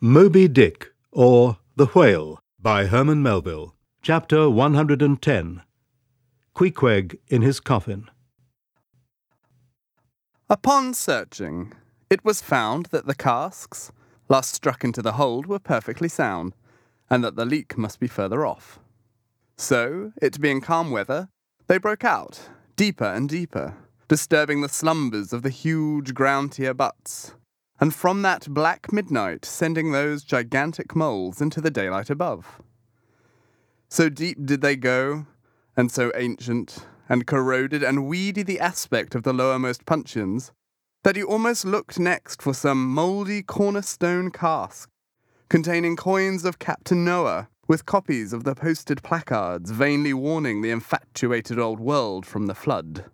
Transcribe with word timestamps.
Moby 0.00 0.46
Dick, 0.46 0.92
or 1.10 1.58
The 1.74 1.86
Whale, 1.86 2.38
by 2.56 2.86
Herman 2.86 3.20
Melville. 3.20 3.74
Chapter 4.00 4.48
110 4.48 5.62
Queequeg 6.54 7.18
in 7.26 7.42
his 7.42 7.58
coffin. 7.58 8.08
Upon 10.48 10.94
searching, 10.94 11.72
it 12.08 12.24
was 12.24 12.40
found 12.40 12.86
that 12.86 13.06
the 13.08 13.14
casks, 13.16 13.90
last 14.28 14.54
struck 14.54 14.84
into 14.84 15.02
the 15.02 15.14
hold, 15.14 15.46
were 15.46 15.58
perfectly 15.58 16.08
sound, 16.08 16.54
and 17.10 17.24
that 17.24 17.34
the 17.34 17.44
leak 17.44 17.76
must 17.76 17.98
be 17.98 18.06
further 18.06 18.46
off. 18.46 18.78
So, 19.56 20.12
it 20.22 20.40
being 20.40 20.60
calm 20.60 20.92
weather, 20.92 21.28
they 21.66 21.78
broke 21.78 22.04
out, 22.04 22.50
deeper 22.76 23.04
and 23.04 23.28
deeper, 23.28 23.74
disturbing 24.06 24.60
the 24.60 24.68
slumbers 24.68 25.32
of 25.32 25.42
the 25.42 25.50
huge 25.50 26.14
ground 26.14 26.52
tier 26.52 26.72
butts, 26.72 27.34
and 27.80 27.94
from 27.94 28.22
that 28.22 28.46
black 28.48 28.92
midnight 28.92 29.44
sending 29.44 29.92
those 29.92 30.24
gigantic 30.24 30.96
moles 30.96 31.40
into 31.40 31.60
the 31.60 31.70
daylight 31.70 32.10
above. 32.10 32.60
So 33.88 34.08
deep 34.08 34.44
did 34.44 34.60
they 34.60 34.76
go, 34.76 35.26
and 35.76 35.90
so 35.90 36.12
ancient, 36.14 36.86
and 37.08 37.26
corroded 37.26 37.82
and 37.82 38.06
weedy 38.06 38.42
the 38.42 38.60
aspect 38.60 39.14
of 39.14 39.22
the 39.22 39.32
lowermost 39.32 39.86
puncheons, 39.86 40.52
that 41.04 41.16
you 41.16 41.26
almost 41.26 41.64
looked 41.64 41.98
next 41.98 42.42
for 42.42 42.52
some 42.52 42.92
mouldy 42.92 43.42
cornerstone 43.42 44.30
cask, 44.30 44.90
containing 45.48 45.96
coins 45.96 46.44
of 46.44 46.58
Captain 46.58 47.04
Noah, 47.04 47.48
with 47.66 47.86
copies 47.86 48.32
of 48.32 48.44
the 48.44 48.54
posted 48.54 49.02
placards 49.02 49.70
vainly 49.70 50.12
warning 50.12 50.62
the 50.62 50.70
infatuated 50.70 51.58
old 51.58 51.78
world 51.78 52.26
from 52.26 52.46
the 52.46 52.54
flood. 52.54 53.04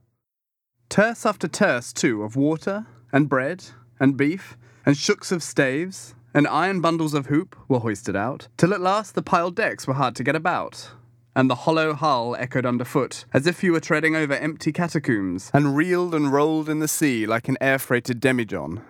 Terce 0.88 1.26
after 1.26 1.48
terce, 1.48 1.92
too, 1.92 2.22
of 2.22 2.36
water, 2.36 2.86
and 3.12 3.28
bread, 3.28 3.64
and 4.00 4.16
beef, 4.16 4.56
and 4.84 4.96
shooks 4.96 5.32
of 5.32 5.42
staves, 5.42 6.14
and 6.34 6.48
iron 6.48 6.80
bundles 6.80 7.14
of 7.14 7.26
hoop 7.26 7.56
were 7.68 7.78
hoisted 7.78 8.16
out, 8.16 8.48
till 8.56 8.74
at 8.74 8.80
last 8.80 9.14
the 9.14 9.22
piled 9.22 9.54
decks 9.54 9.86
were 9.86 9.94
hard 9.94 10.16
to 10.16 10.24
get 10.24 10.36
about, 10.36 10.90
and 11.36 11.48
the 11.48 11.54
hollow 11.54 11.94
hull 11.94 12.36
echoed 12.36 12.66
underfoot, 12.66 13.24
as 13.32 13.46
if 13.46 13.62
you 13.62 13.72
were 13.72 13.80
treading 13.80 14.14
over 14.14 14.34
empty 14.34 14.72
catacombs, 14.72 15.50
and 15.52 15.76
reeled 15.76 16.14
and 16.14 16.32
rolled 16.32 16.68
in 16.68 16.80
the 16.80 16.88
sea 16.88 17.26
like 17.26 17.48
an 17.48 17.58
air 17.60 17.78
freighted 17.78 18.20
demijohn. 18.20 18.82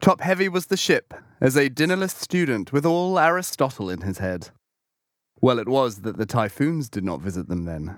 Top 0.00 0.20
heavy 0.20 0.48
was 0.48 0.66
the 0.66 0.76
ship, 0.76 1.14
as 1.40 1.56
a 1.56 1.68
dinnerless 1.68 2.12
student 2.12 2.72
with 2.72 2.86
all 2.86 3.18
Aristotle 3.18 3.90
in 3.90 4.02
his 4.02 4.18
head. 4.18 4.50
Well, 5.40 5.58
it 5.58 5.68
was 5.68 6.02
that 6.02 6.16
the 6.16 6.26
typhoons 6.26 6.88
did 6.88 7.04
not 7.04 7.20
visit 7.20 7.48
them 7.48 7.64
then. 7.64 7.96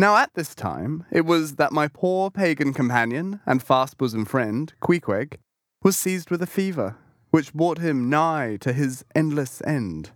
Now, 0.00 0.16
at 0.16 0.32
this 0.34 0.54
time, 0.54 1.04
it 1.10 1.26
was 1.26 1.56
that 1.56 1.72
my 1.72 1.88
poor 1.88 2.30
pagan 2.30 2.72
companion 2.72 3.40
and 3.44 3.60
fast 3.60 3.98
bosom 3.98 4.24
friend, 4.24 4.72
Queequeg, 4.80 5.38
was 5.82 5.96
seized 5.96 6.30
with 6.30 6.40
a 6.40 6.46
fever, 6.46 6.96
which 7.32 7.52
brought 7.52 7.78
him 7.78 8.08
nigh 8.08 8.58
to 8.60 8.72
his 8.72 9.04
endless 9.16 9.60
end. 9.62 10.12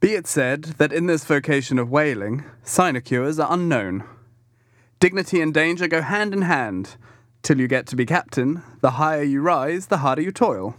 Be 0.00 0.12
it 0.12 0.26
said 0.26 0.64
that 0.76 0.92
in 0.92 1.06
this 1.06 1.24
vocation 1.24 1.78
of 1.78 1.88
whaling, 1.88 2.44
sinecures 2.62 3.38
are 3.38 3.50
unknown. 3.50 4.04
Dignity 4.98 5.40
and 5.40 5.54
danger 5.54 5.88
go 5.88 6.02
hand 6.02 6.34
in 6.34 6.42
hand. 6.42 6.96
Till 7.40 7.58
you 7.58 7.68
get 7.68 7.86
to 7.86 7.96
be 7.96 8.04
captain, 8.04 8.62
the 8.82 8.92
higher 8.92 9.22
you 9.22 9.40
rise, 9.40 9.86
the 9.86 9.98
harder 9.98 10.20
you 10.20 10.30
toil. 10.30 10.76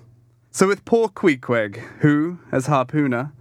So 0.52 0.68
with 0.68 0.86
poor 0.86 1.10
Queequeg, 1.10 1.78
who, 2.02 2.38
as 2.52 2.68
harpooner, 2.68 3.32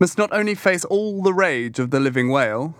must 0.00 0.18
not 0.18 0.32
only 0.32 0.56
face 0.56 0.84
all 0.84 1.22
the 1.22 1.32
rage 1.32 1.78
of 1.78 1.90
the 1.90 2.00
living 2.00 2.28
whale, 2.28 2.74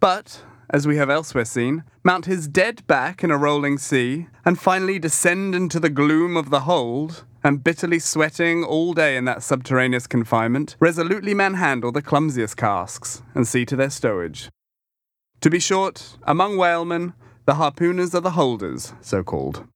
but, 0.00 0.42
as 0.70 0.86
we 0.86 0.96
have 0.96 1.10
elsewhere 1.10 1.44
seen, 1.44 1.82
mount 2.04 2.26
his 2.26 2.46
dead 2.48 2.86
back 2.86 3.24
in 3.24 3.30
a 3.30 3.38
rolling 3.38 3.78
sea, 3.78 4.26
and 4.44 4.58
finally 4.58 4.98
descend 4.98 5.54
into 5.54 5.80
the 5.80 5.88
gloom 5.88 6.36
of 6.36 6.50
the 6.50 6.60
hold, 6.60 7.24
and 7.42 7.64
bitterly 7.64 7.98
sweating 7.98 8.64
all 8.64 8.92
day 8.92 9.16
in 9.16 9.24
that 9.24 9.42
subterraneous 9.42 10.06
confinement, 10.06 10.76
resolutely 10.80 11.34
manhandle 11.34 11.92
the 11.92 12.02
clumsiest 12.02 12.56
casks, 12.56 13.22
and 13.34 13.46
see 13.46 13.64
to 13.64 13.76
their 13.76 13.90
stowage. 13.90 14.50
To 15.40 15.50
be 15.50 15.60
short, 15.60 16.16
among 16.24 16.56
whalemen, 16.56 17.14
the 17.46 17.54
harpooners 17.54 18.14
are 18.14 18.20
the 18.20 18.32
holders, 18.32 18.92
so 19.00 19.22
called. 19.22 19.66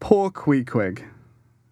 Poor 0.00 0.30
Queequeg. 0.30 1.04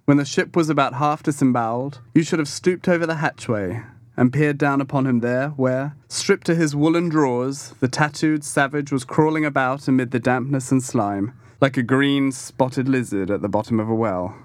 When 0.05 0.19
the 0.19 0.25
ship 0.25 0.55
was 0.55 0.71
about 0.71 0.95
half 0.95 1.23
disemboweled, 1.23 2.01
you 2.15 2.23
should 2.23 2.39
have 2.39 2.49
stooped 2.49 2.89
over 2.89 3.07
the 3.07 3.17
hatchway 3.17 3.83
and 4.19 4.33
peered 4.33 4.59
down 4.59 4.81
upon 4.81 5.07
him 5.07 5.21
there, 5.21 5.51
where, 5.51 5.95
stripped 6.09 6.45
to 6.45 6.57
his 6.57 6.75
woolen 6.75 7.09
drawers, 7.09 7.73
the 7.79 7.87
tattooed 7.87 8.43
savage 8.43 8.91
was 8.91 9.05
crawling 9.05 9.45
about 9.45 9.87
amid 9.87 10.11
the 10.11 10.19
dampness 10.19 10.73
and 10.73 10.83
slime, 10.83 11.33
like 11.61 11.77
a 11.77 11.85
green 11.85 12.33
spotted 12.33 12.89
lizard 12.89 13.31
at 13.31 13.43
the 13.43 13.49
bottom 13.49 13.79
of 13.79 13.89
a 13.89 13.95
well. 13.95 14.37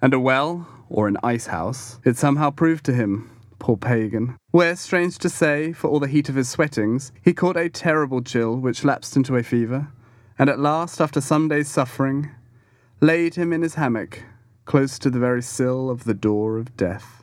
And 0.00 0.14
a 0.14 0.20
well, 0.20 0.68
or 0.88 1.08
an 1.08 1.16
ice 1.20 1.46
house, 1.46 1.98
it 2.04 2.16
somehow 2.16 2.50
proved 2.50 2.84
to 2.84 2.92
him, 2.94 3.28
poor 3.58 3.76
pagan, 3.76 4.36
where, 4.52 4.76
strange 4.76 5.18
to 5.18 5.28
say, 5.28 5.72
for 5.72 5.90
all 5.90 5.98
the 5.98 6.06
heat 6.06 6.28
of 6.28 6.36
his 6.36 6.48
sweatings, 6.48 7.10
he 7.24 7.32
caught 7.32 7.56
a 7.56 7.68
terrible 7.68 8.22
chill 8.22 8.54
which 8.54 8.84
lapsed 8.84 9.16
into 9.16 9.34
a 9.34 9.42
fever, 9.42 9.88
and 10.38 10.48
at 10.48 10.60
last, 10.60 11.00
after 11.00 11.20
some 11.20 11.48
days' 11.48 11.68
suffering, 11.68 12.30
laid 13.00 13.34
him 13.34 13.52
in 13.52 13.62
his 13.62 13.74
hammock, 13.74 14.22
close 14.64 14.96
to 15.00 15.10
the 15.10 15.18
very 15.18 15.42
sill 15.42 15.90
of 15.90 16.04
the 16.04 16.14
door 16.14 16.56
of 16.56 16.76
death. 16.76 17.19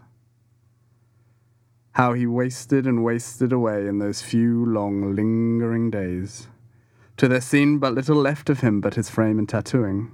How 1.97 2.13
he 2.13 2.27
wasted 2.27 2.85
and 2.85 3.03
wasted 3.03 3.51
away 3.51 3.87
in 3.87 3.97
those 3.97 4.21
few 4.21 4.63
long, 4.63 5.15
lingering 5.15 5.89
days, 5.89 6.47
till 7.17 7.29
there 7.29 7.41
seemed 7.41 7.81
but 7.81 7.95
little 7.95 8.17
left 8.17 8.51
of 8.51 8.59
him 8.59 8.81
but 8.81 8.93
his 8.93 9.09
frame 9.09 9.39
and 9.39 9.49
tattooing. 9.49 10.11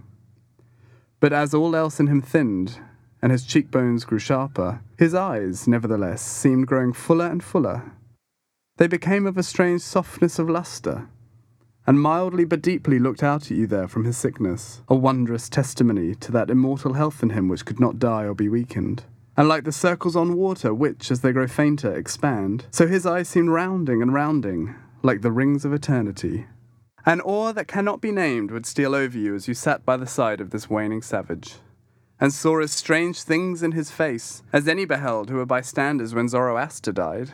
But 1.19 1.33
as 1.33 1.53
all 1.53 1.75
else 1.75 1.99
in 1.99 2.07
him 2.07 2.21
thinned, 2.21 2.79
and 3.21 3.33
his 3.33 3.43
cheekbones 3.43 4.05
grew 4.05 4.17
sharper, 4.17 4.79
his 4.97 5.13
eyes, 5.13 5.67
nevertheless, 5.67 6.21
seemed 6.21 6.67
growing 6.67 6.93
fuller 6.93 7.27
and 7.27 7.43
fuller. 7.43 7.91
They 8.77 8.87
became 8.87 9.27
of 9.27 9.37
a 9.37 9.43
strange 9.43 9.81
softness 9.81 10.39
of 10.39 10.49
lustre, 10.49 11.09
and 11.85 11.99
mildly 11.99 12.45
but 12.45 12.61
deeply 12.61 12.97
looked 12.97 13.23
out 13.23 13.51
at 13.51 13.57
you 13.57 13.67
there 13.67 13.89
from 13.89 14.05
his 14.05 14.15
sickness, 14.15 14.81
a 14.87 14.95
wondrous 14.95 15.49
testimony 15.49 16.15
to 16.15 16.31
that 16.31 16.49
immortal 16.49 16.93
health 16.93 17.21
in 17.21 17.31
him 17.31 17.49
which 17.49 17.65
could 17.65 17.81
not 17.81 17.99
die 17.99 18.23
or 18.23 18.33
be 18.33 18.47
weakened. 18.47 19.03
And 19.35 19.47
like 19.47 19.63
the 19.63 19.71
circles 19.71 20.15
on 20.15 20.35
water, 20.35 20.73
which, 20.73 21.09
as 21.09 21.21
they 21.21 21.31
grow 21.31 21.47
fainter, 21.47 21.93
expand, 21.93 22.67
so 22.69 22.85
his 22.85 23.05
eyes 23.05 23.27
seemed 23.27 23.49
rounding 23.49 24.01
and 24.01 24.13
rounding, 24.13 24.75
like 25.01 25.21
the 25.21 25.31
rings 25.31 25.65
of 25.65 25.73
eternity. 25.73 26.45
An 27.05 27.19
awe 27.21 27.51
that 27.51 27.67
cannot 27.67 27.99
be 27.99 28.11
named 28.11 28.51
would 28.51 28.65
steal 28.65 28.93
over 28.95 29.17
you 29.17 29.35
as 29.35 29.47
you 29.47 29.53
sat 29.53 29.83
by 29.85 29.97
the 29.97 30.07
side 30.07 30.39
of 30.39 30.51
this 30.51 30.69
waning 30.69 31.01
savage, 31.01 31.55
and 32.19 32.31
saw 32.31 32.59
as 32.59 32.71
strange 32.71 33.23
things 33.23 33.63
in 33.63 33.71
his 33.71 33.91
face 33.91 34.43
as 34.53 34.67
any 34.67 34.85
beheld 34.85 35.29
who 35.29 35.37
were 35.37 35.45
bystanders 35.45 36.13
when 36.13 36.29
Zoroaster 36.29 36.91
died. 36.91 37.31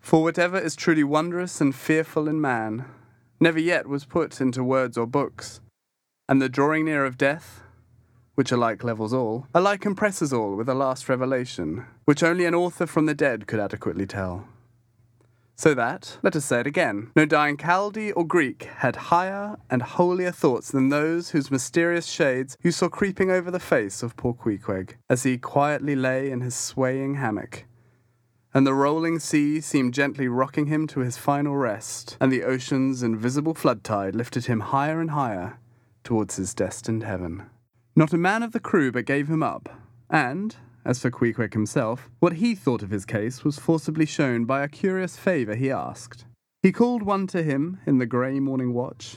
For 0.00 0.22
whatever 0.22 0.58
is 0.58 0.76
truly 0.76 1.04
wondrous 1.04 1.60
and 1.60 1.74
fearful 1.74 2.28
in 2.28 2.40
man, 2.40 2.84
never 3.40 3.60
yet 3.60 3.88
was 3.88 4.04
put 4.04 4.40
into 4.40 4.64
words 4.64 4.98
or 4.98 5.06
books, 5.06 5.60
and 6.28 6.42
the 6.42 6.48
drawing 6.48 6.84
near 6.84 7.04
of 7.04 7.16
death, 7.16 7.62
which 8.38 8.52
alike 8.52 8.84
levels 8.84 9.12
all, 9.12 9.48
alike 9.52 9.84
impresses 9.84 10.32
all 10.32 10.54
with 10.54 10.68
a 10.68 10.74
last 10.74 11.08
revelation, 11.08 11.84
which 12.04 12.22
only 12.22 12.44
an 12.44 12.54
author 12.54 12.86
from 12.86 13.06
the 13.06 13.12
dead 13.12 13.48
could 13.48 13.58
adequately 13.58 14.06
tell. 14.06 14.46
So 15.56 15.74
that, 15.74 16.18
let 16.22 16.36
us 16.36 16.44
say 16.44 16.60
it 16.60 16.66
again, 16.68 17.10
no 17.16 17.26
dying 17.26 17.56
Chaldee 17.56 18.12
or 18.12 18.24
Greek 18.24 18.68
had 18.76 18.94
higher 19.10 19.56
and 19.68 19.82
holier 19.82 20.30
thoughts 20.30 20.70
than 20.70 20.88
those 20.88 21.30
whose 21.30 21.50
mysterious 21.50 22.06
shades 22.06 22.56
you 22.62 22.70
saw 22.70 22.88
creeping 22.88 23.28
over 23.28 23.50
the 23.50 23.58
face 23.58 24.04
of 24.04 24.16
poor 24.16 24.34
Queequeg, 24.34 24.94
as 25.10 25.24
he 25.24 25.36
quietly 25.36 25.96
lay 25.96 26.30
in 26.30 26.40
his 26.40 26.54
swaying 26.54 27.14
hammock, 27.14 27.64
and 28.54 28.64
the 28.64 28.72
rolling 28.72 29.18
sea 29.18 29.60
seemed 29.60 29.94
gently 29.94 30.28
rocking 30.28 30.66
him 30.66 30.86
to 30.86 31.00
his 31.00 31.18
final 31.18 31.56
rest, 31.56 32.16
and 32.20 32.30
the 32.30 32.44
ocean's 32.44 33.02
invisible 33.02 33.54
flood 33.54 33.82
tide 33.82 34.14
lifted 34.14 34.46
him 34.46 34.60
higher 34.60 35.00
and 35.00 35.10
higher 35.10 35.58
towards 36.04 36.36
his 36.36 36.54
destined 36.54 37.02
heaven. 37.02 37.50
Not 37.98 38.12
a 38.12 38.16
man 38.16 38.44
of 38.44 38.52
the 38.52 38.60
crew 38.60 38.92
but 38.92 39.06
gave 39.06 39.26
him 39.26 39.42
up, 39.42 39.68
and, 40.08 40.54
as 40.84 41.00
for 41.00 41.10
Queequeg 41.10 41.52
himself, 41.52 42.08
what 42.20 42.34
he 42.34 42.54
thought 42.54 42.84
of 42.84 42.90
his 42.90 43.04
case 43.04 43.42
was 43.42 43.58
forcibly 43.58 44.06
shown 44.06 44.44
by 44.44 44.62
a 44.62 44.68
curious 44.68 45.16
favour 45.16 45.56
he 45.56 45.68
asked. 45.68 46.24
He 46.62 46.70
called 46.70 47.02
one 47.02 47.26
to 47.26 47.42
him 47.42 47.80
in 47.86 47.98
the 47.98 48.06
grey 48.06 48.38
morning 48.38 48.72
watch, 48.72 49.16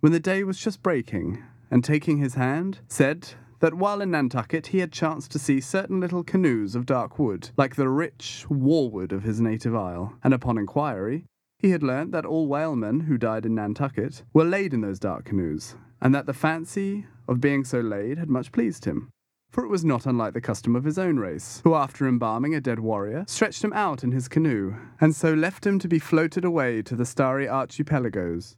when 0.00 0.10
the 0.10 0.18
day 0.18 0.42
was 0.42 0.58
just 0.58 0.82
breaking, 0.82 1.40
and 1.70 1.84
taking 1.84 2.18
his 2.18 2.34
hand, 2.34 2.80
said 2.88 3.28
that 3.60 3.74
while 3.74 4.00
in 4.00 4.10
Nantucket 4.10 4.66
he 4.66 4.78
had 4.80 4.90
chanced 4.90 5.30
to 5.30 5.38
see 5.38 5.60
certain 5.60 6.00
little 6.00 6.24
canoes 6.24 6.74
of 6.74 6.84
dark 6.84 7.20
wood, 7.20 7.50
like 7.56 7.76
the 7.76 7.88
rich 7.88 8.44
warwood 8.50 9.12
of 9.12 9.22
his 9.22 9.40
native 9.40 9.76
isle, 9.76 10.14
and 10.24 10.34
upon 10.34 10.58
inquiry, 10.58 11.26
he 11.60 11.70
had 11.70 11.84
learnt 11.84 12.10
that 12.10 12.26
all 12.26 12.48
whalemen 12.48 12.98
who 13.02 13.18
died 13.18 13.46
in 13.46 13.54
Nantucket 13.54 14.24
were 14.32 14.44
laid 14.44 14.74
in 14.74 14.80
those 14.80 14.98
dark 14.98 15.26
canoes, 15.26 15.76
and 16.00 16.12
that 16.12 16.26
the 16.26 16.34
fancy 16.34 17.06
of 17.28 17.40
being 17.40 17.64
so 17.64 17.80
laid 17.80 18.18
had 18.18 18.30
much 18.30 18.52
pleased 18.52 18.84
him. 18.84 19.10
For 19.50 19.64
it 19.64 19.68
was 19.68 19.84
not 19.84 20.06
unlike 20.06 20.34
the 20.34 20.40
custom 20.40 20.76
of 20.76 20.84
his 20.84 20.98
own 20.98 21.18
race, 21.18 21.60
who 21.64 21.74
after 21.74 22.06
embalming 22.06 22.54
a 22.54 22.60
dead 22.60 22.80
warrior, 22.80 23.24
stretched 23.26 23.64
him 23.64 23.72
out 23.72 24.04
in 24.04 24.12
his 24.12 24.28
canoe, 24.28 24.74
and 25.00 25.14
so 25.14 25.32
left 25.32 25.66
him 25.66 25.78
to 25.78 25.88
be 25.88 25.98
floated 25.98 26.44
away 26.44 26.82
to 26.82 26.96
the 26.96 27.06
starry 27.06 27.48
archipelagos. 27.48 28.56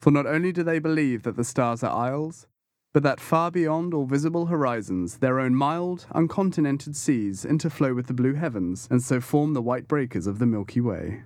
For 0.00 0.10
not 0.10 0.26
only 0.26 0.52
do 0.52 0.62
they 0.62 0.78
believe 0.78 1.24
that 1.24 1.36
the 1.36 1.44
stars 1.44 1.82
are 1.82 1.94
isles, 1.94 2.46
but 2.92 3.02
that 3.02 3.20
far 3.20 3.50
beyond 3.50 3.92
all 3.92 4.06
visible 4.06 4.46
horizons, 4.46 5.18
their 5.18 5.40
own 5.40 5.54
mild, 5.54 6.06
uncontinented 6.12 6.96
seas 6.96 7.44
interflow 7.44 7.94
with 7.94 8.06
the 8.06 8.14
blue 8.14 8.34
heavens, 8.34 8.88
and 8.90 9.02
so 9.02 9.20
form 9.20 9.54
the 9.54 9.62
white 9.62 9.88
breakers 9.88 10.26
of 10.26 10.38
the 10.38 10.46
Milky 10.46 10.80
Way. 10.80 11.22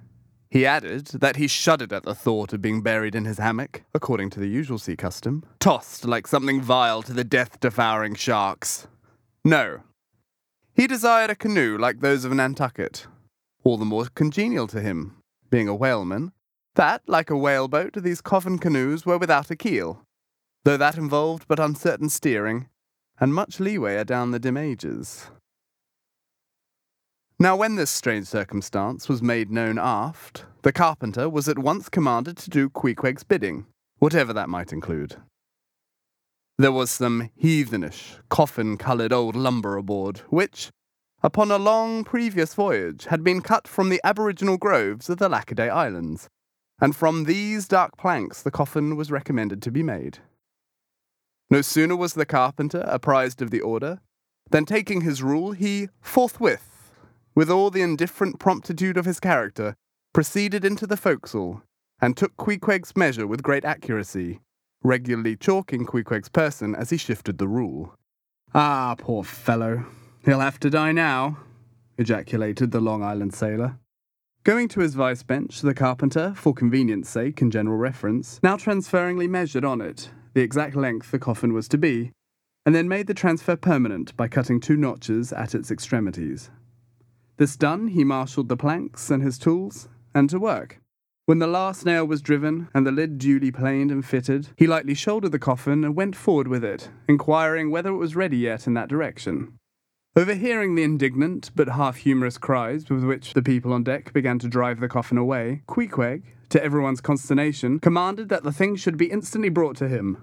He 0.52 0.66
added 0.66 1.06
that 1.06 1.36
he 1.36 1.46
shuddered 1.46 1.94
at 1.94 2.02
the 2.02 2.14
thought 2.14 2.52
of 2.52 2.60
being 2.60 2.82
buried 2.82 3.14
in 3.14 3.24
his 3.24 3.38
hammock, 3.38 3.84
according 3.94 4.28
to 4.30 4.38
the 4.38 4.48
usual 4.48 4.76
sea 4.76 4.96
custom, 4.96 5.44
tossed 5.58 6.04
like 6.04 6.26
something 6.26 6.60
vile 6.60 7.00
to 7.04 7.14
the 7.14 7.24
death 7.24 7.58
devouring 7.58 8.14
sharks. 8.14 8.86
No. 9.46 9.80
He 10.74 10.86
desired 10.86 11.30
a 11.30 11.34
canoe 11.34 11.78
like 11.78 12.00
those 12.00 12.26
of 12.26 12.34
Nantucket, 12.34 13.06
all 13.64 13.78
the 13.78 13.86
more 13.86 14.08
congenial 14.14 14.66
to 14.66 14.82
him, 14.82 15.16
being 15.48 15.68
a 15.68 15.74
whaleman, 15.74 16.32
that, 16.74 17.00
like 17.06 17.30
a 17.30 17.34
whaleboat, 17.34 17.94
these 18.02 18.20
coffin 18.20 18.58
canoes 18.58 19.06
were 19.06 19.16
without 19.16 19.50
a 19.50 19.56
keel, 19.56 20.04
though 20.64 20.76
that 20.76 20.98
involved 20.98 21.48
but 21.48 21.60
uncertain 21.60 22.10
steering, 22.10 22.68
and 23.18 23.32
much 23.32 23.58
leeway 23.58 23.96
adown 23.96 24.32
the 24.32 24.38
dim 24.38 24.58
ages. 24.58 25.30
Now, 27.42 27.56
when 27.56 27.74
this 27.74 27.90
strange 27.90 28.28
circumstance 28.28 29.08
was 29.08 29.20
made 29.20 29.50
known 29.50 29.76
aft, 29.76 30.44
the 30.62 30.70
carpenter 30.72 31.28
was 31.28 31.48
at 31.48 31.58
once 31.58 31.88
commanded 31.88 32.36
to 32.36 32.50
do 32.50 32.70
Queequeg's 32.70 33.24
bidding, 33.24 33.66
whatever 33.98 34.32
that 34.32 34.48
might 34.48 34.72
include. 34.72 35.16
There 36.56 36.70
was 36.70 36.88
some 36.92 37.30
heathenish, 37.36 38.14
coffin 38.28 38.76
coloured 38.76 39.12
old 39.12 39.34
lumber 39.34 39.76
aboard, 39.76 40.18
which, 40.28 40.70
upon 41.20 41.50
a 41.50 41.58
long 41.58 42.04
previous 42.04 42.54
voyage, 42.54 43.06
had 43.06 43.24
been 43.24 43.40
cut 43.40 43.66
from 43.66 43.88
the 43.88 44.00
aboriginal 44.04 44.56
groves 44.56 45.10
of 45.10 45.18
the 45.18 45.28
Lackaday 45.28 45.68
Islands, 45.68 46.28
and 46.80 46.94
from 46.94 47.24
these 47.24 47.66
dark 47.66 47.96
planks 47.96 48.40
the 48.40 48.52
coffin 48.52 48.94
was 48.94 49.10
recommended 49.10 49.60
to 49.62 49.72
be 49.72 49.82
made. 49.82 50.18
No 51.50 51.60
sooner 51.60 51.96
was 51.96 52.14
the 52.14 52.24
carpenter 52.24 52.84
apprised 52.86 53.42
of 53.42 53.50
the 53.50 53.62
order, 53.62 53.98
than 54.52 54.64
taking 54.64 55.00
his 55.00 55.24
rule, 55.24 55.50
he 55.50 55.88
forthwith 56.00 56.71
with 57.34 57.50
all 57.50 57.70
the 57.70 57.82
indifferent 57.82 58.38
promptitude 58.38 58.96
of 58.96 59.04
his 59.04 59.20
character, 59.20 59.74
proceeded 60.12 60.64
into 60.64 60.86
the 60.86 60.96
forecastle, 60.96 61.62
and 62.00 62.16
took 62.16 62.36
Queequeg's 62.36 62.96
measure 62.96 63.26
with 63.26 63.42
great 63.42 63.64
accuracy, 63.64 64.40
regularly 64.82 65.36
chalking 65.36 65.86
Queequeg's 65.86 66.28
person 66.28 66.74
as 66.74 66.90
he 66.90 66.96
shifted 66.96 67.38
the 67.38 67.48
rule. 67.48 67.94
Ah, 68.54 68.94
poor 68.98 69.24
fellow. 69.24 69.86
He'll 70.24 70.40
have 70.40 70.60
to 70.60 70.70
die 70.70 70.92
now, 70.92 71.38
ejaculated 71.98 72.70
the 72.70 72.80
Long 72.80 73.02
Island 73.02 73.34
sailor. 73.34 73.78
Going 74.44 74.68
to 74.68 74.80
his 74.80 74.94
vice 74.94 75.22
bench, 75.22 75.60
the 75.60 75.72
carpenter, 75.72 76.34
for 76.36 76.52
convenience 76.52 77.08
sake 77.08 77.40
and 77.40 77.52
general 77.52 77.76
reference, 77.76 78.40
now 78.42 78.56
transferringly 78.56 79.28
measured 79.28 79.64
on 79.64 79.80
it 79.80 80.10
the 80.34 80.40
exact 80.40 80.74
length 80.74 81.10
the 81.10 81.18
coffin 81.18 81.52
was 81.52 81.68
to 81.68 81.78
be, 81.78 82.12
and 82.64 82.74
then 82.74 82.88
made 82.88 83.06
the 83.06 83.14
transfer 83.14 83.56
permanent 83.56 84.16
by 84.16 84.28
cutting 84.28 84.60
two 84.60 84.76
notches 84.76 85.32
at 85.32 85.54
its 85.54 85.70
extremities. 85.70 86.50
This 87.36 87.56
done, 87.56 87.88
he 87.88 88.04
marshalled 88.04 88.48
the 88.48 88.56
planks 88.56 89.10
and 89.10 89.22
his 89.22 89.38
tools, 89.38 89.88
and 90.14 90.28
to 90.30 90.38
work. 90.38 90.80
When 91.24 91.38
the 91.38 91.46
last 91.46 91.86
nail 91.86 92.04
was 92.04 92.20
driven 92.20 92.68
and 92.74 92.86
the 92.86 92.92
lid 92.92 93.18
duly 93.18 93.50
planed 93.50 93.90
and 93.90 94.04
fitted, 94.04 94.48
he 94.56 94.66
lightly 94.66 94.94
shouldered 94.94 95.32
the 95.32 95.38
coffin 95.38 95.84
and 95.84 95.94
went 95.94 96.16
forward 96.16 96.48
with 96.48 96.64
it, 96.64 96.90
inquiring 97.08 97.70
whether 97.70 97.90
it 97.90 97.96
was 97.96 98.16
ready 98.16 98.38
yet 98.38 98.66
in 98.66 98.74
that 98.74 98.88
direction. 98.88 99.56
Overhearing 100.14 100.74
the 100.74 100.82
indignant 100.82 101.50
but 101.54 101.68
half 101.68 101.96
humorous 101.96 102.36
cries 102.36 102.90
with 102.90 103.04
which 103.04 103.32
the 103.32 103.42
people 103.42 103.72
on 103.72 103.82
deck 103.82 104.12
began 104.12 104.38
to 104.40 104.48
drive 104.48 104.80
the 104.80 104.88
coffin 104.88 105.16
away, 105.16 105.62
Queequeg, 105.66 106.24
to 106.50 106.62
everyone's 106.62 107.00
consternation, 107.00 107.78
commanded 107.78 108.28
that 108.28 108.42
the 108.42 108.52
thing 108.52 108.76
should 108.76 108.98
be 108.98 109.10
instantly 109.10 109.48
brought 109.48 109.76
to 109.76 109.88
him, 109.88 110.18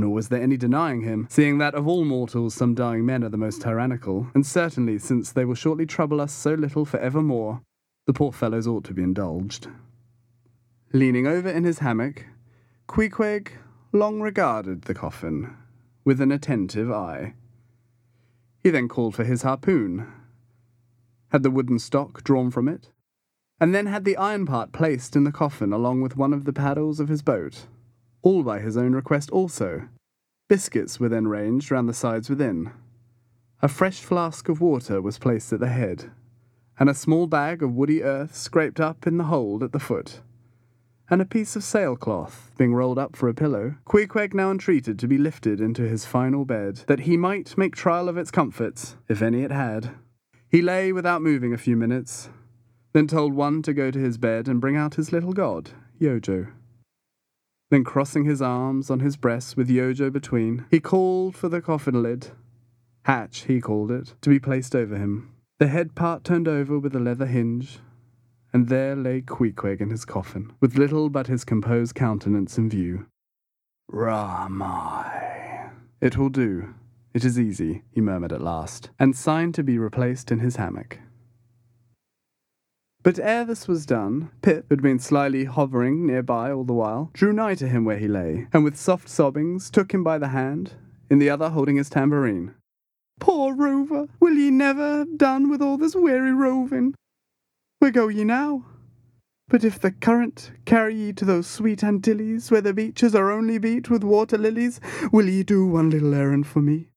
nor 0.00 0.12
was 0.12 0.28
there 0.28 0.42
any 0.42 0.56
denying 0.56 1.02
him, 1.02 1.26
seeing 1.30 1.58
that 1.58 1.74
of 1.74 1.86
all 1.86 2.04
mortals 2.04 2.54
some 2.54 2.74
dying 2.74 3.06
men 3.06 3.22
are 3.22 3.28
the 3.28 3.36
most 3.36 3.62
tyrannical, 3.62 4.28
and 4.34 4.44
certainly 4.44 4.98
since 4.98 5.32
they 5.32 5.44
will 5.44 5.54
shortly 5.54 5.86
trouble 5.86 6.20
us 6.20 6.32
so 6.32 6.54
little 6.54 6.84
for 6.84 6.98
evermore, 6.98 7.62
the 8.06 8.12
poor 8.12 8.32
fellows 8.32 8.66
ought 8.66 8.84
to 8.84 8.94
be 8.94 9.02
indulged. 9.02 9.68
Leaning 10.92 11.26
over 11.26 11.48
in 11.48 11.64
his 11.64 11.78
hammock, 11.78 12.26
Queequeg 12.86 13.52
long 13.92 14.20
regarded 14.20 14.82
the 14.82 14.94
coffin 14.94 15.56
with 16.04 16.20
an 16.20 16.32
attentive 16.32 16.90
eye. 16.90 17.34
He 18.62 18.70
then 18.70 18.88
called 18.88 19.14
for 19.14 19.24
his 19.24 19.42
harpoon, 19.42 20.06
had 21.30 21.42
the 21.42 21.50
wooden 21.50 21.78
stock 21.78 22.22
drawn 22.24 22.50
from 22.50 22.68
it, 22.68 22.90
and 23.60 23.74
then 23.74 23.86
had 23.86 24.04
the 24.04 24.16
iron 24.16 24.46
part 24.46 24.72
placed 24.72 25.16
in 25.16 25.24
the 25.24 25.32
coffin 25.32 25.72
along 25.72 26.00
with 26.00 26.16
one 26.16 26.32
of 26.32 26.44
the 26.44 26.52
paddles 26.52 27.00
of 27.00 27.08
his 27.08 27.22
boat 27.22 27.66
all 28.24 28.42
by 28.42 28.58
his 28.58 28.76
own 28.76 28.92
request 28.92 29.30
also. 29.30 29.88
Biscuits 30.48 30.98
were 30.98 31.08
then 31.08 31.28
ranged 31.28 31.70
round 31.70 31.88
the 31.88 31.94
sides 31.94 32.28
within. 32.28 32.72
A 33.62 33.68
fresh 33.68 34.00
flask 34.00 34.48
of 34.48 34.60
water 34.60 35.00
was 35.00 35.18
placed 35.18 35.52
at 35.52 35.60
the 35.60 35.68
head, 35.68 36.10
and 36.78 36.88
a 36.88 36.94
small 36.94 37.26
bag 37.26 37.62
of 37.62 37.74
woody 37.74 38.02
earth 38.02 38.34
scraped 38.34 38.80
up 38.80 39.06
in 39.06 39.18
the 39.18 39.24
hold 39.24 39.62
at 39.62 39.72
the 39.72 39.78
foot, 39.78 40.20
and 41.10 41.20
a 41.20 41.26
piece 41.26 41.54
of 41.54 41.62
sailcloth 41.62 42.50
being 42.56 42.74
rolled 42.74 42.98
up 42.98 43.14
for 43.14 43.28
a 43.28 43.34
pillow, 43.34 43.74
Queequeg 43.84 44.32
now 44.32 44.50
entreated 44.50 44.98
to 44.98 45.06
be 45.06 45.18
lifted 45.18 45.60
into 45.60 45.82
his 45.82 46.06
final 46.06 46.44
bed, 46.46 46.76
that 46.86 47.00
he 47.00 47.16
might 47.16 47.58
make 47.58 47.76
trial 47.76 48.08
of 48.08 48.16
its 48.16 48.30
comforts, 48.30 48.96
if 49.08 49.20
any 49.20 49.42
it 49.42 49.50
had. 49.50 49.90
He 50.48 50.62
lay 50.62 50.92
without 50.92 51.20
moving 51.20 51.52
a 51.52 51.58
few 51.58 51.76
minutes, 51.76 52.30
then 52.94 53.06
told 53.06 53.34
one 53.34 53.60
to 53.62 53.74
go 53.74 53.90
to 53.90 53.98
his 53.98 54.16
bed 54.16 54.48
and 54.48 54.60
bring 54.60 54.76
out 54.76 54.94
his 54.94 55.12
little 55.12 55.32
god, 55.32 55.70
Yojo. 56.00 56.52
Then, 57.70 57.84
crossing 57.84 58.24
his 58.24 58.42
arms 58.42 58.90
on 58.90 59.00
his 59.00 59.16
breast 59.16 59.56
with 59.56 59.68
Yojo 59.68 60.12
between, 60.12 60.66
he 60.70 60.80
called 60.80 61.36
for 61.36 61.48
the 61.48 61.62
coffin 61.62 62.02
lid 62.02 62.32
hatch, 63.04 63.44
he 63.44 63.60
called 63.60 63.90
it, 63.90 64.14
to 64.22 64.30
be 64.30 64.38
placed 64.38 64.74
over 64.74 64.96
him. 64.96 65.30
The 65.58 65.68
head 65.68 65.94
part 65.94 66.24
turned 66.24 66.48
over 66.48 66.78
with 66.78 66.96
a 66.96 67.00
leather 67.00 67.26
hinge, 67.26 67.78
and 68.52 68.68
there 68.68 68.96
lay 68.96 69.20
Queequeg 69.20 69.80
in 69.80 69.90
his 69.90 70.04
coffin, 70.04 70.52
with 70.60 70.78
little 70.78 71.08
but 71.08 71.26
his 71.26 71.44
composed 71.44 71.94
countenance 71.94 72.58
in 72.58 72.68
view. 72.68 73.06
Rarmai. 73.90 75.70
It 76.00 76.16
will 76.16 76.30
do. 76.30 76.74
It 77.12 77.24
is 77.24 77.38
easy, 77.38 77.82
he 77.90 78.00
murmured 78.00 78.32
at 78.32 78.40
last, 78.42 78.90
and 78.98 79.14
signed 79.14 79.54
to 79.54 79.62
be 79.62 79.78
replaced 79.78 80.32
in 80.32 80.40
his 80.40 80.56
hammock. 80.56 80.98
But 83.04 83.18
ere 83.18 83.44
this 83.44 83.68
was 83.68 83.84
done, 83.84 84.30
Pip, 84.40 84.64
who 84.66 84.72
had 84.76 84.82
been 84.82 84.98
slyly 84.98 85.44
hovering 85.44 86.06
near 86.06 86.22
by 86.22 86.50
all 86.50 86.64
the 86.64 86.72
while, 86.72 87.10
drew 87.12 87.34
nigh 87.34 87.54
to 87.56 87.68
him 87.68 87.84
where 87.84 87.98
he 87.98 88.08
lay, 88.08 88.48
and 88.50 88.64
with 88.64 88.78
soft 88.78 89.10
sobbings 89.10 89.68
took 89.68 89.92
him 89.92 90.02
by 90.02 90.16
the 90.16 90.28
hand, 90.28 90.72
in 91.10 91.18
the 91.18 91.28
other 91.28 91.50
holding 91.50 91.76
his 91.76 91.90
tambourine. 91.90 92.54
Poor 93.20 93.54
rover, 93.54 94.06
will 94.20 94.32
ye 94.32 94.50
never 94.50 95.00
have 95.00 95.18
done 95.18 95.50
with 95.50 95.60
all 95.60 95.76
this 95.76 95.94
weary 95.94 96.32
roving? 96.32 96.94
Where 97.78 97.90
go 97.90 98.08
ye 98.08 98.24
now? 98.24 98.64
But 99.48 99.64
if 99.64 99.78
the 99.78 99.92
current 99.92 100.52
carry 100.64 100.94
ye 100.94 101.12
to 101.12 101.26
those 101.26 101.46
sweet 101.46 101.84
Antilles, 101.84 102.50
where 102.50 102.62
the 102.62 102.72
beaches 102.72 103.14
are 103.14 103.30
only 103.30 103.58
beat 103.58 103.90
with 103.90 104.02
water 104.02 104.38
lilies, 104.38 104.80
will 105.12 105.28
ye 105.28 105.42
do 105.42 105.66
one 105.66 105.90
little 105.90 106.14
errand 106.14 106.46
for 106.46 106.62
me? 106.62 106.88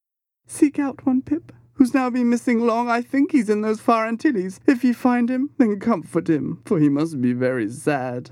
Seek 0.46 0.78
out 0.78 1.04
one, 1.04 1.20
Pip, 1.20 1.52
who's 1.78 1.94
now 1.94 2.10
been 2.10 2.28
missing 2.28 2.66
long. 2.66 2.90
I 2.90 3.00
think 3.00 3.32
he's 3.32 3.48
in 3.48 3.62
those 3.62 3.80
far 3.80 4.06
Antilles. 4.06 4.60
If 4.66 4.84
ye 4.84 4.92
find 4.92 5.30
him, 5.30 5.50
then 5.58 5.78
comfort 5.78 6.28
him, 6.28 6.60
for 6.64 6.78
he 6.78 6.88
must 6.88 7.20
be 7.20 7.32
very 7.32 7.70
sad. 7.70 8.30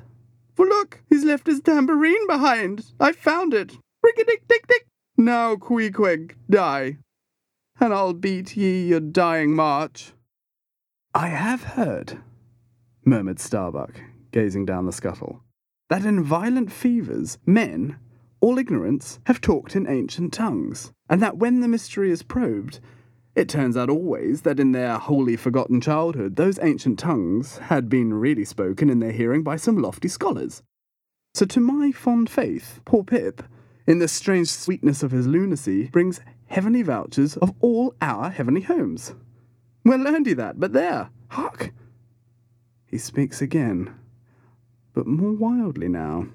For 0.55 0.67
look, 0.67 1.03
he's 1.09 1.25
left 1.25 1.47
his 1.47 1.61
tambourine 1.61 2.27
behind. 2.27 2.93
I 2.99 3.13
found 3.13 3.55
it. 3.55 3.79
Rick-a-dick, 4.03 4.49
dick, 4.49 4.67
dick. 4.67 4.87
Now, 5.17 5.57
Queequeg, 5.57 6.35
die, 6.51 6.99
and 7.81 7.95
I'll 7.95 8.13
beat 8.13 8.57
ye 8.57 8.87
your 8.89 9.01
dying 9.01 9.55
march. 9.55 10.13
I 11.15 11.29
have 11.29 11.63
heard, 11.63 12.19
murmured 13.05 13.39
Starbuck, 13.39 14.01
gazing 14.33 14.67
down 14.67 14.85
the 14.85 14.93
scuttle, 14.93 15.43
that 15.89 16.05
in 16.05 16.23
violent 16.23 16.71
fevers 16.71 17.39
men, 17.47 17.99
all 18.41 18.59
ignorance, 18.59 19.19
have 19.25 19.41
talked 19.41 19.75
in 19.75 19.89
ancient 19.89 20.33
tongues, 20.33 20.93
and 21.09 21.23
that 21.23 21.39
when 21.39 21.61
the 21.61 21.69
mystery 21.69 22.11
is 22.11 22.23
probed, 22.23 22.81
it 23.37 23.51
turns 23.51 23.77
out 23.77 23.91
always 23.91 24.43
that 24.43 24.59
in 24.59 24.73
their 24.73 24.97
wholly 24.97 25.37
forgotten 25.37 25.79
childhood, 25.79 26.37
those 26.37 26.59
ancient 26.63 26.99
tongues 26.99 27.59
had 27.59 27.91
been 27.91 28.15
really 28.15 28.47
spoken 28.47 28.89
in 28.89 28.99
their 28.99 29.13
hearing 29.13 29.43
by 29.43 29.57
some 29.57 29.77
lofty 29.77 30.09
scholars. 30.09 30.63
So, 31.35 31.45
to 31.45 31.61
my 31.61 31.93
fond 31.93 32.31
faith, 32.31 32.81
poor 32.87 33.05
Pip, 33.05 33.43
in 33.87 33.99
the 33.99 34.09
strange 34.09 34.49
sweetness 34.49 35.03
of 35.03 35.11
his 35.11 35.27
lunacy, 35.27 35.89
brings 35.89 36.23
heavenly 36.47 36.81
vouchers 36.81 37.37
of 37.37 37.53
all 37.61 37.95
our 38.01 38.31
heavenly 38.31 38.63
homes. 38.63 39.15
Where 39.83 39.99
learned 39.99 40.27
he 40.27 40.33
that? 40.33 40.59
But 40.59 40.73
there, 40.73 41.11
hark! 41.29 41.75
He 42.87 42.97
speaks 42.97 43.43
again, 43.43 43.95
but 44.95 45.07
more 45.07 45.33
wildly 45.33 45.89
now. 45.89 46.29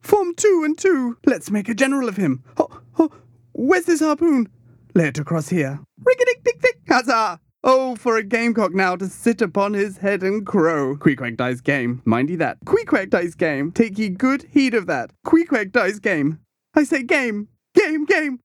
Form 0.00 0.32
two 0.36 0.62
and 0.64 0.78
two. 0.78 1.18
Let's 1.26 1.50
make 1.50 1.68
a 1.68 1.74
general 1.74 2.08
of 2.08 2.16
him. 2.16 2.44
Oh, 2.56 2.80
oh, 3.00 3.10
where's 3.50 3.86
this 3.86 4.00
harpoon? 4.00 4.48
Lay 4.94 5.08
it 5.08 5.18
across 5.18 5.48
here. 5.48 5.80
Rig-a-dick, 6.04 6.44
dick, 6.44 6.60
dick, 6.60 6.78
huzzah! 6.88 7.40
Oh, 7.64 7.94
for 7.94 8.16
a 8.16 8.22
gamecock 8.22 8.74
now 8.74 8.96
to 8.96 9.08
sit 9.08 9.40
upon 9.40 9.72
his 9.72 9.98
head 9.98 10.22
and 10.22 10.44
crow. 10.44 10.96
Queequeg 10.96 11.36
dies 11.36 11.60
game. 11.60 12.02
Mind 12.04 12.28
ye 12.28 12.36
that. 12.36 12.58
Queequeg 12.66 13.10
dies 13.10 13.34
game. 13.34 13.70
Take 13.70 13.98
ye 13.98 14.08
good 14.08 14.44
heed 14.50 14.74
of 14.74 14.86
that. 14.86 15.12
Queequeg 15.24 15.70
dies 15.70 16.00
game. 16.00 16.40
I 16.74 16.82
say 16.84 17.02
game. 17.02 17.48
game, 17.74 18.04
game. 18.04 18.40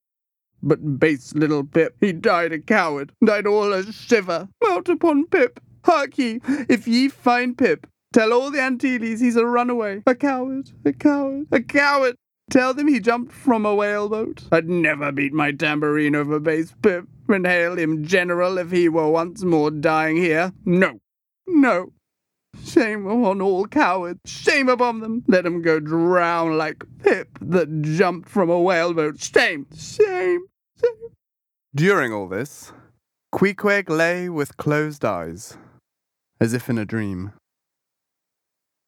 But 0.61 0.99
base 0.99 1.33
little 1.35 1.63
Pip, 1.63 1.95
he 1.99 2.11
died 2.13 2.51
a 2.51 2.59
coward, 2.59 3.11
died 3.23 3.45
all 3.45 3.73
a 3.73 3.91
shiver. 3.91 4.47
Mount 4.63 4.89
upon 4.89 5.27
Pip. 5.27 5.59
Hark 5.83 6.17
ye, 6.17 6.41
if 6.67 6.87
ye 6.87 7.07
find 7.07 7.57
Pip, 7.57 7.87
tell 8.11 8.33
all 8.33 8.51
the 8.51 8.61
Antilles 8.61 9.19
he's 9.19 9.35
a 9.35 9.45
runaway, 9.45 10.03
a 10.05 10.15
coward, 10.15 10.71
a 10.83 10.91
coward, 10.91 11.47
a 11.51 11.61
coward. 11.61 12.15
Tell 12.49 12.73
them 12.73 12.87
he 12.87 12.99
jumped 12.99 13.33
from 13.33 13.65
a 13.65 13.75
whaleboat. 13.75 14.43
I'd 14.51 14.69
never 14.69 15.11
beat 15.11 15.33
my 15.33 15.51
tambourine 15.51 16.15
over 16.15 16.39
base 16.39 16.73
Pip 16.81 17.05
and 17.27 17.45
hail 17.45 17.77
him 17.77 18.05
general 18.05 18.57
if 18.57 18.71
he 18.71 18.87
were 18.87 19.09
once 19.09 19.43
more 19.43 19.69
dying 19.69 20.15
here. 20.15 20.53
No, 20.63 20.99
no. 21.45 21.91
Shame 22.63 23.05
upon 23.05 23.41
all 23.41 23.67
cowards. 23.67 24.19
Shame 24.25 24.69
upon 24.69 25.01
them. 25.01 25.23
Let 25.27 25.45
'em 25.45 25.61
go 25.61 25.79
drown 25.79 26.57
like 26.57 26.85
Pip 27.03 27.37
that 27.41 27.81
jumped 27.81 28.29
from 28.29 28.49
a 28.49 28.59
whaleboat. 28.59 29.19
Shame, 29.21 29.67
shame, 29.75 30.45
shame. 30.79 31.11
During 31.75 32.13
all 32.13 32.27
this, 32.27 32.71
Queequeg 33.33 33.89
lay 33.89 34.29
with 34.29 34.57
closed 34.57 35.03
eyes, 35.03 35.57
as 36.39 36.53
if 36.53 36.69
in 36.69 36.77
a 36.77 36.85
dream. 36.85 37.33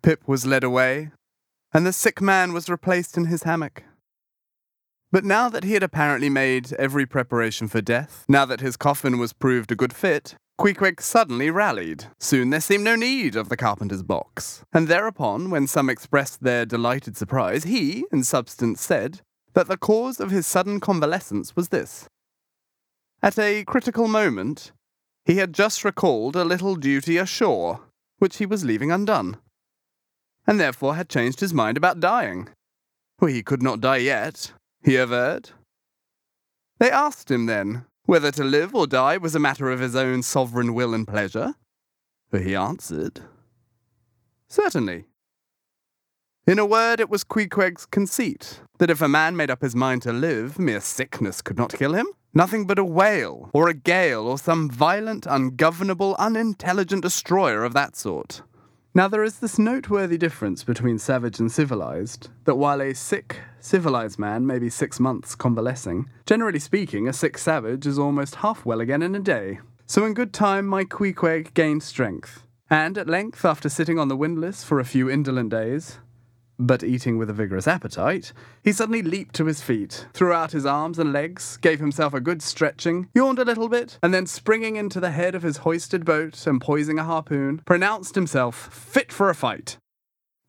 Pip 0.01 0.28
was 0.28 0.46
led 0.46 0.63
away, 0.63 1.12
and 1.74 1.86
the 1.86 1.94
sick 1.94 2.22
man 2.22 2.54
was 2.54 2.70
replaced 2.70 3.18
in 3.18 3.26
his 3.26 3.44
hammock. 3.44 3.84
But 5.12 5.26
now 5.26 5.50
that 5.50 5.64
he 5.64 5.74
had 5.74 5.84
apparently 5.84 6.30
made 6.30 6.74
every 6.74 7.06
preparation 7.06 7.68
for 7.68 7.82
death, 7.82 8.26
now 8.28 8.46
that 8.46 8.62
his 8.62 8.78
coffin 8.78 9.18
was 9.18 9.34
proved 9.34 9.72
a 9.72 9.76
good 9.76 9.94
fit, 9.94 10.36
Queequeg 10.60 11.02
suddenly 11.02 11.50
rallied. 11.50 12.06
Soon 12.20 12.50
there 12.50 12.60
seemed 12.60 12.84
no 12.84 12.96
need 12.96 13.36
of 13.36 13.50
the 13.50 13.58
carpenter's 13.58 14.04
box. 14.04 14.62
And 14.74 14.88
thereupon, 14.88 15.50
when 15.50 15.68
some 15.68 15.90
expressed 15.90 16.44
their 16.44 16.66
delighted 16.66 17.16
surprise, 17.16 17.64
he, 17.64 18.04
in 18.12 18.24
substance, 18.24 18.82
said 18.82 19.22
that 19.54 19.68
the 19.68 19.78
cause 19.78 20.20
of 20.20 20.32
his 20.32 20.46
sudden 20.46 20.80
convalescence 20.80 21.56
was 21.56 21.70
this. 21.70 22.08
At 23.24 23.40
a 23.40 23.64
critical 23.64 24.08
moment, 24.08 24.74
he 25.26 25.38
had 25.38 25.54
just 25.54 25.84
recalled 25.86 26.36
a 26.36 26.46
little 26.46 26.76
duty 26.76 27.18
ashore, 27.18 27.80
which 28.20 28.38
he 28.38 28.46
was 28.46 28.66
leaving 28.66 28.92
undone, 28.92 29.38
and 30.50 30.60
therefore 30.60 30.96
had 30.96 31.08
changed 31.08 31.41
his 31.41 31.53
mind 31.53 31.77
about 31.77 32.00
dying. 32.00 32.50
Well, 33.22 33.32
he 33.32 33.44
could 33.44 33.62
not 33.62 33.82
die 33.82 33.98
yet, 33.98 34.51
he 34.84 34.96
averred. 34.96 35.51
They 36.79 36.89
asked 36.89 37.29
him 37.29 37.46
then 37.46 37.86
whether 38.08 38.32
to 38.32 38.44
live 38.44 38.74
or 38.74 38.88
die 38.88 39.18
was 39.18 39.36
a 39.36 39.39
matter 39.39 39.70
of 39.70 39.79
his 39.79 39.96
own 39.96 40.24
sovereign 40.24 40.74
will 40.74 40.96
and 40.96 41.08
pleasure. 41.08 41.53
He 42.32 42.56
answered, 42.56 43.22
Certainly. 44.48 45.06
In 46.48 46.58
a 46.58 46.65
word, 46.65 47.00
it 47.00 47.12
was 47.12 47.24
Queequeg's 47.24 47.86
conceit 47.86 48.62
that 48.79 48.89
if 48.89 49.03
a 49.03 49.08
man 49.08 49.38
made 49.38 49.51
up 49.51 49.62
his 49.62 49.75
mind 49.75 50.01
to 50.01 50.12
live, 50.12 50.58
mere 50.58 50.82
sickness 50.82 51.44
could 51.44 51.58
not 51.60 51.74
kill 51.74 51.94
him. 51.94 52.08
Nothing 52.34 52.65
but 52.65 52.79
a 52.79 52.84
whale, 52.84 53.51
or 53.53 53.70
a 53.70 53.75
gale, 53.75 54.25
or 54.25 54.39
some 54.39 54.68
violent, 54.68 55.27
ungovernable, 55.29 56.15
unintelligent 56.18 57.03
destroyer 57.03 57.63
of 57.63 57.74
that 57.74 57.96
sort. 57.96 58.41
Now, 59.00 59.08
there 59.08 59.24
is 59.24 59.39
this 59.39 59.58
noteworthy 59.58 60.18
difference 60.18 60.65
between 60.65 61.00
savage 61.00 61.39
and 61.39 61.50
civilized 61.50 62.27
that 62.44 62.56
while 62.56 62.82
a 62.82 62.94
sick, 62.94 63.39
civilized 63.62 64.20
man 64.20 64.46
may 64.46 64.60
be 64.60 64.70
six 64.70 65.00
months 65.00 65.36
convalescing, 65.36 66.10
generally 66.25 66.60
speaking, 66.60 67.08
a 67.08 67.13
sick 67.13 67.38
savage 67.38 67.88
is 67.88 67.98
almost 67.98 68.36
half 68.36 68.65
well 68.65 68.82
again 68.82 69.01
in 69.01 69.15
a 69.15 69.20
day. 69.22 69.62
So, 69.86 70.03
in 70.03 70.13
good 70.13 70.34
time, 70.34 70.68
my 70.68 70.84
Queequeg 70.84 71.53
gained 71.53 71.82
strength, 71.82 72.44
and 72.70 72.98
at 72.98 73.08
length, 73.08 73.46
after 73.46 73.70
sitting 73.70 73.98
on 73.98 74.10
the 74.10 74.18
windlass 74.18 74.65
for 74.65 74.82
a 74.82 74.91
few 74.94 75.10
indolent 75.10 75.50
days, 75.50 76.00
but 76.60 76.84
eating 76.84 77.18
with 77.18 77.30
a 77.30 77.34
vigorous 77.34 77.68
appetite, 77.68 78.34
he 78.63 78.74
suddenly 78.74 79.01
leaped 79.01 79.34
to 79.36 79.46
his 79.46 79.62
feet, 79.62 80.06
threw 80.13 80.34
out 80.34 80.51
his 80.51 80.66
arms 80.66 81.00
and 81.00 81.13
legs, 81.13 81.58
gave 81.58 81.80
himself 81.80 82.13
a 82.13 82.20
good 82.20 82.42
stretching, 82.42 83.08
yawned 83.16 83.39
a 83.39 83.46
little 83.46 83.70
bit, 83.70 83.98
and 84.04 84.13
then 84.13 84.25
springing 84.25 84.75
into 84.75 85.00
the 85.00 85.12
head 85.12 85.34
of 85.34 85.44
his 85.44 85.58
hoisted 85.58 86.04
boat 86.04 86.46
and 86.46 86.60
poising 86.60 87.00
a 87.00 87.06
harpoon, 87.06 87.62
pronounced 87.66 88.16
himself 88.16 88.72
fit 88.74 89.12
for 89.12 89.30
a 89.30 89.36
fight. 89.36 89.78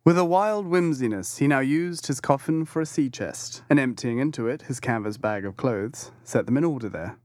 With 0.04 0.18
a 0.18 0.24
wild 0.24 0.66
whimsiness, 0.66 1.38
he 1.38 1.46
now 1.46 1.60
used 1.60 2.08
his 2.08 2.20
coffin 2.20 2.64
for 2.64 2.82
a 2.82 2.86
sea 2.86 3.08
chest, 3.08 3.62
and 3.70 3.78
emptying 3.78 4.18
into 4.18 4.48
it 4.48 4.62
his 4.62 4.80
canvas 4.80 5.16
bag 5.16 5.44
of 5.44 5.56
clothes, 5.56 6.10
set 6.24 6.46
them 6.46 6.56
in 6.56 6.64
order 6.64 6.88
there. 6.88 7.18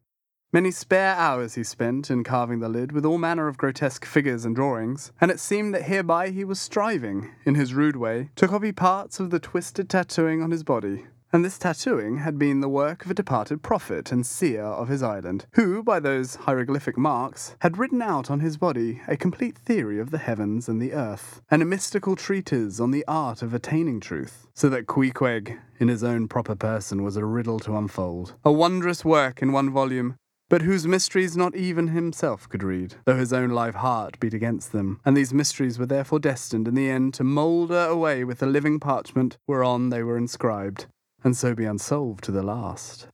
Many 0.55 0.71
spare 0.71 1.15
hours 1.15 1.55
he 1.55 1.65
spent 1.65 2.09
in 2.09 2.23
carving 2.23 2.61
the 2.61 2.69
lid 2.69 2.93
with 2.93 3.05
all 3.05 3.17
manner 3.17 3.49
of 3.49 3.57
grotesque 3.57 4.05
figures 4.05 4.45
and 4.45 4.55
drawings, 4.55 5.11
and 5.19 5.29
it 5.29 5.41
seemed 5.41 5.73
that 5.73 5.83
hereby 5.83 6.29
he 6.29 6.45
was 6.45 6.61
striving, 6.61 7.31
in 7.43 7.55
his 7.55 7.73
rude 7.73 7.97
way, 7.97 8.29
to 8.37 8.47
copy 8.47 8.71
parts 8.71 9.19
of 9.19 9.31
the 9.31 9.39
twisted 9.39 9.89
tattooing 9.89 10.41
on 10.41 10.51
his 10.51 10.63
body. 10.63 11.07
And 11.33 11.43
this 11.43 11.57
tattooing 11.57 12.19
had 12.19 12.39
been 12.39 12.61
the 12.61 12.69
work 12.69 13.03
of 13.03 13.11
a 13.11 13.13
departed 13.13 13.63
prophet 13.63 14.13
and 14.13 14.25
seer 14.25 14.63
of 14.63 14.87
his 14.87 15.03
island, 15.03 15.45
who, 15.55 15.83
by 15.83 15.99
those 15.99 16.35
hieroglyphic 16.35 16.97
marks, 16.97 17.57
had 17.59 17.77
written 17.77 18.01
out 18.01 18.31
on 18.31 18.39
his 18.39 18.55
body 18.55 19.01
a 19.09 19.17
complete 19.17 19.57
theory 19.57 19.99
of 19.99 20.11
the 20.11 20.19
heavens 20.19 20.69
and 20.69 20.81
the 20.81 20.93
earth, 20.93 21.41
and 21.51 21.61
a 21.61 21.65
mystical 21.65 22.15
treatise 22.15 22.79
on 22.79 22.91
the 22.91 23.03
art 23.09 23.41
of 23.41 23.53
attaining 23.53 23.99
truth, 23.99 24.47
so 24.53 24.69
that 24.69 24.87
Queequeg, 24.87 25.59
in 25.79 25.89
his 25.89 26.05
own 26.05 26.29
proper 26.29 26.55
person, 26.55 27.03
was 27.03 27.17
a 27.17 27.25
riddle 27.25 27.59
to 27.59 27.75
unfold. 27.75 28.35
A 28.45 28.51
wondrous 28.53 29.03
work 29.03 29.41
in 29.41 29.51
one 29.51 29.69
volume, 29.69 30.15
but 30.49 30.61
whose 30.61 30.85
mysteries 30.85 31.35
not 31.35 31.55
even 31.55 31.87
himself 31.87 32.47
could 32.47 32.63
read, 32.63 32.95
though 33.05 33.17
his 33.17 33.33
own 33.33 33.49
live 33.49 33.75
heart 33.75 34.19
beat 34.19 34.33
against 34.33 34.71
them, 34.71 34.99
and 35.03 35.17
these 35.17 35.33
mysteries 35.33 35.79
were 35.79 35.85
therefore 35.85 36.19
destined 36.19 36.67
in 36.67 36.75
the 36.75 36.89
end 36.89 37.13
to 37.13 37.23
moulder 37.23 37.85
away 37.85 38.23
with 38.23 38.39
the 38.39 38.45
living 38.45 38.79
parchment 38.79 39.37
whereon 39.47 39.89
they 39.89 40.03
were 40.03 40.17
inscribed, 40.17 40.85
and 41.23 41.35
so 41.35 41.55
be 41.55 41.65
unsolved 41.65 42.23
to 42.23 42.31
the 42.31 42.43
last. 42.43 43.07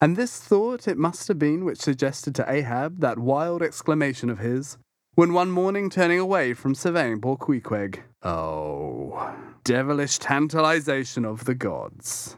And 0.00 0.16
this 0.16 0.40
thought 0.40 0.88
it 0.88 0.96
must 0.96 1.28
have 1.28 1.38
been 1.38 1.64
which 1.64 1.78
suggested 1.78 2.34
to 2.36 2.50
Ahab 2.50 3.00
that 3.00 3.18
wild 3.18 3.62
exclamation 3.62 4.30
of 4.30 4.38
his, 4.38 4.78
when 5.14 5.32
one 5.32 5.50
morning 5.50 5.90
turning 5.90 6.18
away 6.18 6.54
from 6.54 6.74
surveying 6.74 7.20
poor 7.20 7.36
Queequeg, 7.36 8.02
Oh, 8.22 9.34
devilish 9.64 10.18
tantalization 10.18 11.24
of 11.24 11.44
the 11.44 11.54
gods. 11.54 12.36